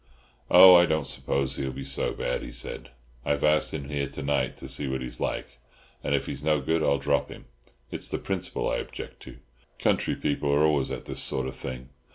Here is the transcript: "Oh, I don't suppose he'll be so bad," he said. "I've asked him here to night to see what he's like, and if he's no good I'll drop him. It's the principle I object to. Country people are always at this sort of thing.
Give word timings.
"Oh, 0.49 0.73
I 0.73 0.87
don't 0.87 1.05
suppose 1.05 1.57
he'll 1.57 1.71
be 1.71 1.83
so 1.83 2.11
bad," 2.11 2.41
he 2.41 2.51
said. 2.51 2.89
"I've 3.23 3.43
asked 3.43 3.71
him 3.71 3.87
here 3.89 4.07
to 4.07 4.23
night 4.23 4.57
to 4.57 4.67
see 4.67 4.87
what 4.87 5.03
he's 5.03 5.19
like, 5.19 5.59
and 6.03 6.15
if 6.15 6.25
he's 6.25 6.43
no 6.43 6.59
good 6.59 6.81
I'll 6.81 6.97
drop 6.97 7.29
him. 7.29 7.45
It's 7.91 8.07
the 8.07 8.17
principle 8.17 8.67
I 8.67 8.77
object 8.77 9.19
to. 9.21 9.37
Country 9.77 10.15
people 10.15 10.51
are 10.51 10.63
always 10.65 10.89
at 10.89 11.05
this 11.05 11.21
sort 11.21 11.45
of 11.45 11.55
thing. 11.55 11.89